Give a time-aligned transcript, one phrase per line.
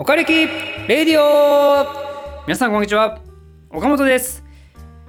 [0.00, 1.86] おかれきレディオ。
[2.46, 3.20] 皆さんこんにちは。
[3.68, 4.42] 岡本です、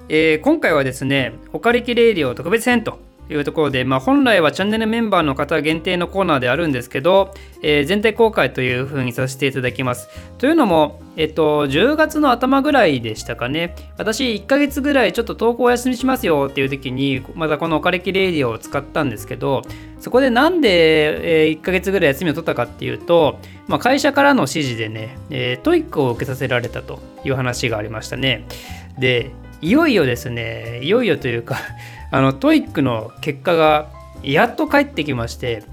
[0.10, 3.00] えー、今回はですねおかれきレディオ特別編と
[3.32, 10.10] いうところで、まあ、本来はチャンネルメンバーの方限定のコーナーであるんですけど、えー、全体公開というふうにさせていただきます。
[10.38, 19.62] というのも、えっと、10月の頭ぐらいでしたかね、私1ヶ月ぐらいちょっと投稿お休みしますよっていう時に、またこのおかれきレディオを使ったんですけど、
[20.00, 28.46] そこでなんで、え、1ヶ月ぐらい休みを取ったかっていうと、まあ、会社からの指示でね、えー、 TOEIC を受けさせられたという話がありましたね。
[29.00, 31.56] で、いよいよですね、いよいよというか
[32.12, 33.88] あの TOEIC の結果が
[34.22, 35.64] やっと返ってきまして、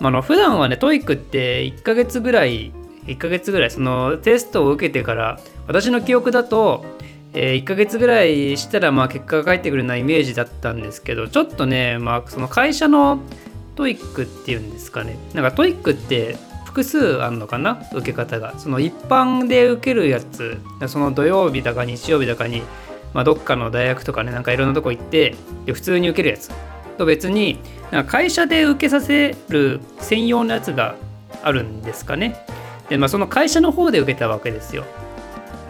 [0.00, 2.72] まあの普段はね TOEIC って1ヶ月ぐらい
[3.06, 6.84] 1ヶ月ぐらいそのテストを受けてから私の記憶だと、
[7.32, 13.20] えー、1ヶ月ぐらいしたらまあ結果が返ってくるようなイメージだったんですけどちょっとねまあその会社の
[13.76, 15.16] TOEIC っていうんですかね。
[15.34, 18.58] なんか TOEIC って複数あるのかな受け方が。
[18.58, 20.58] その一般で受けるやつ
[20.88, 22.62] その土曜日だか日曜日だかに
[23.14, 25.34] まあ、どっかの大学とかねなんかいろんなとこ行って
[25.64, 26.50] で普通に受けるやつ。
[26.98, 27.58] と別に
[27.90, 30.94] なんか会社で受けさせる専用のやつが
[31.42, 32.36] あるんですかね。
[32.88, 34.84] で、まあ、その会社の方で受けたわけですよ。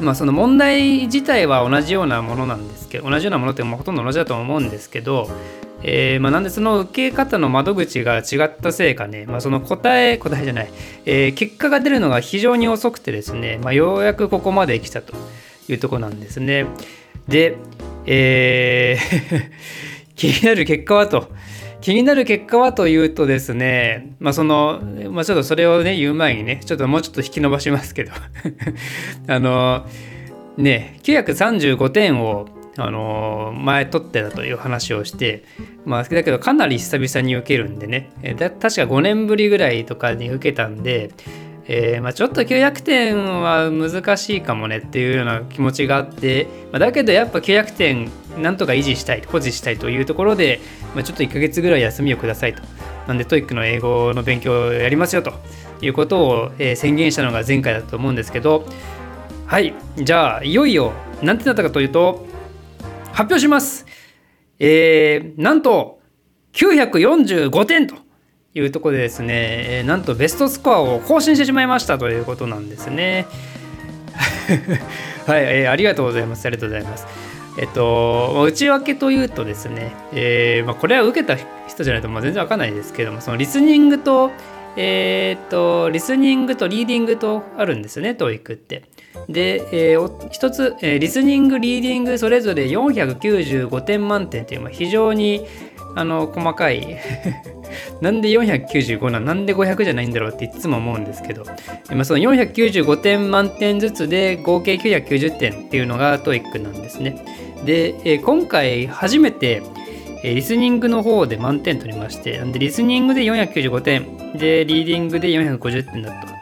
[0.01, 5.29] まあその問題自体は同じようなものなんですけど同じようなものってほとんど同じだと思うんですけど
[5.87, 10.71] えーまあ、なんでその受け方の窓口が違ったせいかね、まあ、その答え答えじゃない、
[11.05, 15.13] えー、結果が出るのが非常に遅くてですね、ま、ようやくここまで来たと
[15.69, 16.67] いうとこなんですね。
[17.29, 17.57] で、
[18.07, 19.51] えー
[20.15, 21.31] 気になる結果はと。
[21.81, 28.13] 気になる結果はというとですね、まあその、まあちょっとそれをね、言う前にね、ちょっともうちょっと引き伸ばしますけど
[29.29, 29.85] あの、
[30.57, 35.45] ね、935点を、あの前取ってたという話をして、
[35.85, 41.11] まあ、だけどかなり久々に受けるんでね、確か5年ぶりぐらいとかに受けたんで、
[41.67, 50.61] えー、まあ、ちょっと900点は難しいかもねっていうような気持ちがあって、まあ、だけどやっぱ900点なんとか維持したい保持したいというところで、
[50.95, 52.63] まあ、ちょっと1ヶ月ぐらい休みをくださいと。
[53.07, 55.33] なんで TOEIC の英語の勉強をやりますよと。
[55.83, 58.67] いうことを、えー、宣言したのが前回だと思うんですけど。
[59.47, 59.75] はい。
[59.99, 62.27] じゃあいよいよ何てなったかというと
[63.13, 63.87] 発表します。
[64.59, 66.01] えー、なんと
[66.55, 68.04] 945点と。
[68.55, 69.29] いうとこでですね、
[69.79, 73.27] えー、なんとベストスコアを更新してしまいましたということなんですね。
[75.27, 76.47] はい、えー、ありがとうございます。
[76.47, 77.07] ありがとうございます。
[77.57, 81.37] えっと、内訳というとですね、えーまあ、これは受けた
[81.69, 84.31] 人じゃないとまあ全然わかんないですけども、そのリスニングと、
[84.77, 88.85] えー、っと、リスニングとリーディングとあるんですね、TOEIC って。
[89.29, 95.47] で、えー、一つ、えー、リスニング、リーディングそれぞれ495点満点という、まあ、非常に
[95.95, 96.99] あの細かい
[98.01, 100.33] なんで495ななんで500じゃないんだろう？
[100.33, 101.45] っていつも思うんですけど、
[101.91, 107.17] まあ、その495点満点ずつで合計990点っていうのが TOEIC なんですね。
[107.65, 109.63] で、えー、今回初めて、
[110.23, 116.34] えー、リスニングの方で満点取りまして、なんでリスニングで495点、で、リーディングで450点だと。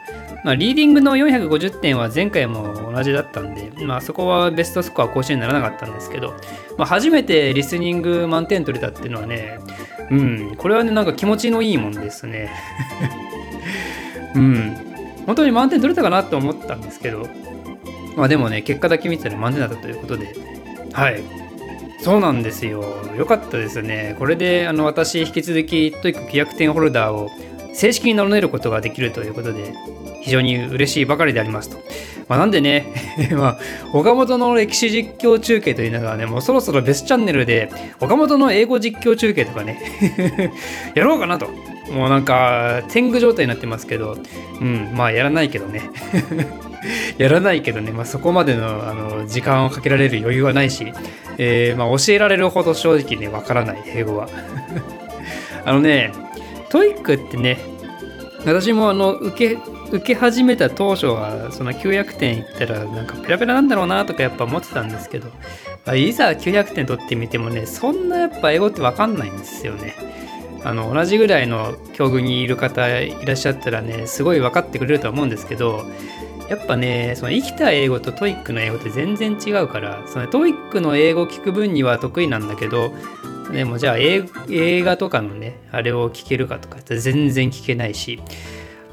[0.43, 6.33] まあ、リーディングの450点は前回も同じだったんで、まあ、そこはベストスコア更新にならなかったんですけど、
[6.77, 9.59] まあ、初めてリスニング満点取れたっていうのはね、
[10.11, 12.51] うん、これはね、なんか気持ちのいいもんですね。
[14.35, 14.75] うん、
[15.25, 17.27] 本当に満点取れたかなと思ったんですけど、
[18.17, 20.35] まあでもね、結果だけ見てたら満点だったということで、
[20.91, 21.21] はい。
[21.99, 22.83] そうなんですよ。
[23.17, 24.15] よかったですね。
[24.19, 27.29] これで、あの、私、引き続き、 TOEIC 900点ホルダーを
[27.73, 29.73] 正式に名乗れることができるということで、
[30.23, 31.77] 非常に嬉しいばかりでありますと。
[32.29, 32.85] まあ、なんでね、
[33.35, 33.59] まあ、
[33.91, 37.69] 岡本の歴史実況中継というのがね、もうそろそろ別チャンネルで、
[37.99, 39.81] 岡本の英語実況中継とかね
[40.95, 41.49] やろうかなと。
[41.91, 44.17] もうなんか、天狗状態になってますけど、
[44.61, 45.81] うん、まあやらないけどね。
[47.17, 50.93] やらないけどね、まあ、そこまでのあの時間をかけられる余裕はないし、
[51.37, 54.29] えー、まあ、教えられるほど正直ね、わからない、英語は。
[55.65, 56.11] あのね、
[56.69, 57.59] TOEIC ってね、
[58.45, 59.57] 私もあの受け
[59.93, 65.29] 受け始めた当初はその900点いったらなんかペラペラなんだろうなとかやっぱ思ってたんですけど、
[65.85, 69.93] あ、いざ900点取ってみてもねそんなやっぱ英語って分かんないんですよね。
[70.63, 75.85] あの同じぐらいの境遇にいる方いらっしゃったらねすごい分かってくれるとは思うんですけど
[76.49, 82.93] やっぱねその生きた英語と TOEIC の英語って全然違うからその TOEIC の英語を聞く分には得意なんだけど
[83.51, 84.23] でもじゃあ映
[84.83, 88.21] 画とかのねあれを聞けるかとか全然聞けないし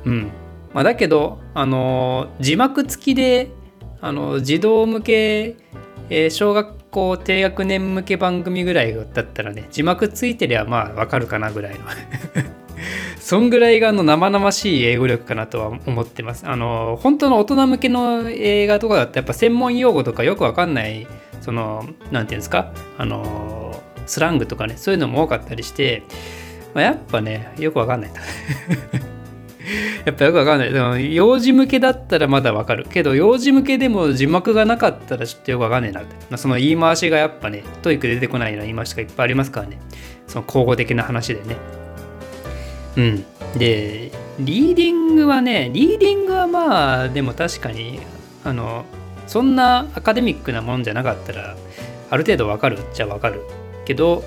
[0.05, 0.33] うん
[0.73, 3.51] まあ、だけど、あの字幕付きで
[4.01, 5.57] あの児童向け、
[6.09, 11.81] えー、小学校低学年向け番組ぐらいだったらね字幕ついてりゃまあわかるかなぐらいの
[13.21, 16.45] そんぐらいがあの生々しい英語力かなとは思ってます。
[16.47, 21.07] あの本当の大人向けの映画とかだとやっぱ専門用語とかよくわかんない
[21.41, 22.73] その何て言うんですか？
[22.97, 26.03] あのスラングとかねそういうのも多かったりして、
[26.75, 28.17] まあ、やっぱねよくわかんないと。
[30.05, 30.73] やっぱよくわかんない。
[30.73, 32.87] でも、幼児向けだったらまだわかる。
[32.91, 36.15] けど、幼児向けでも字幕がなかったらちょっとよくわかんないなって。
[36.31, 39.79] まあ、その言い回しがやっぱね、 TOEIC で出てこないような言い回しがいっぱいありますからね。
[40.27, 41.57] その口語的な話でね。
[42.97, 43.25] うん。
[43.57, 48.01] で、リーディングはね、リーディングはまあ、でも確かに、
[48.45, 48.85] あの、
[49.27, 51.57] そんなアカデミックなもんじゃなかったら、
[52.11, 53.43] ある程度わかるっちゃわかる。
[53.85, 54.25] けど、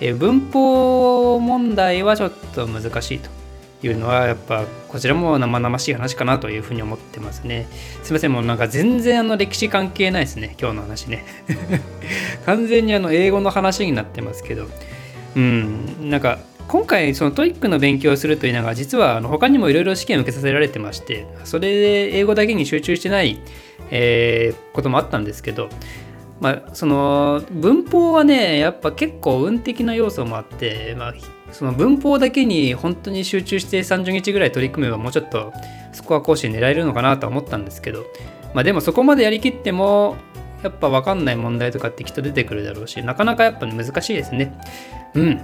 [0.00, 3.28] え文法問題はちょっと難しいと
[3.82, 7.66] いうのはやっぱこちらも生々しい話かなというふうに思ってますね。
[8.02, 11.24] すいませんもうなんか全然あの歴史関係ないですね今日の話ね。
[12.46, 14.68] 完全にあの英語の話になってますけど
[15.36, 16.38] うんなんか
[16.68, 23.40] 今回その TOEIC の勉強をするというのが実はあの他にもいろいろ試験を受けさせられてましてそれで英語だけに集中してない、
[23.90, 25.68] えー、こともあったんですけど
[26.40, 31.14] まあその文法はねやっぱ結構運的な要素もあって、まあ、
[31.52, 35.52] その文法だけに本当に集中して30日ぐらい取り組めばもうちょっと
[35.92, 38.04] スコア更新狙えるのかなと思ったんですけど、
[38.54, 40.16] まあ、でもそこまでやりきっても
[40.62, 44.58] やっぱ分かんない問題とかってきっと出てくるだろうしなかなかやっぱ難しいですね。
[45.14, 45.40] うん。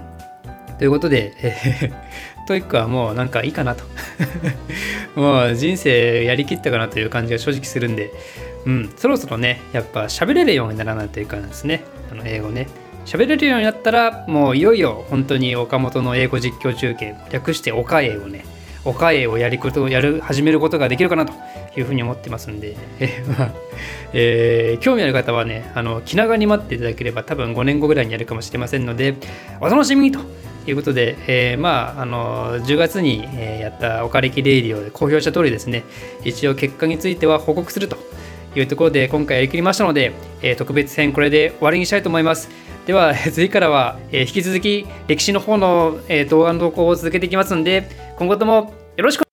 [0.77, 3.83] ということで、えー、 TOEIC はもうなんかいいかなと。
[5.19, 8.11] もう人生やりきったかなという感じが正直するんで、
[8.67, 12.67] うん、そろそろね、やっぱ喋れるようにならないというかですね、あの英語ね。
[13.05, 18.43] 喋れるようになったら、もういよいよ本当に岡本の英語実況中継、略して岡英をね、
[18.83, 21.31] 岡英をやることをやる始めることができるかなと
[21.77, 23.51] いうふうに思ってますんで、 えー、まあ
[24.11, 29.13] え、興味ある方はね、あの気長に待っていただければ多分5年後ぐらいにやるかもしれませんので、
[29.61, 30.19] お楽しみにと
[30.67, 35.85] いうことで、えー、まあ、あの10月に、えやったおかれきレイディオで公表した通りですね、
[36.25, 37.97] 一応結果については報告すると。
[38.59, 42.49] いうところで今回やりきりましたので、えー、特別編これで終わりにしたいと思います。
[42.85, 49.26] では、 次からは、え引き続き歴史の方の、え動画の投稿を続けていきますので、今後ともよろしく